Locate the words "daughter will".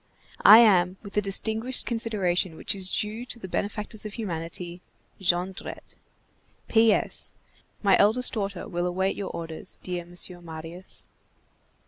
8.33-8.87